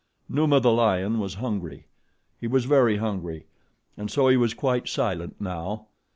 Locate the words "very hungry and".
2.65-4.09